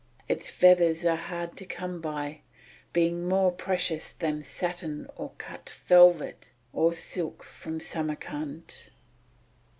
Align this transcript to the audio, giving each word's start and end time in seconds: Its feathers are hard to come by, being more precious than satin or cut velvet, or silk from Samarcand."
Its 0.27 0.49
feathers 0.49 1.05
are 1.05 1.15
hard 1.15 1.55
to 1.55 1.63
come 1.63 2.01
by, 2.01 2.39
being 2.91 3.29
more 3.29 3.51
precious 3.51 4.11
than 4.11 4.41
satin 4.41 5.05
or 5.15 5.31
cut 5.37 5.69
velvet, 5.85 6.51
or 6.73 6.91
silk 6.91 7.43
from 7.43 7.79
Samarcand." 7.79 8.89